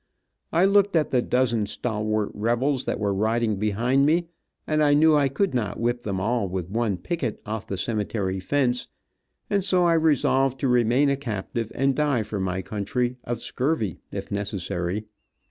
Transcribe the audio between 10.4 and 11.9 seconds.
to remain a captive,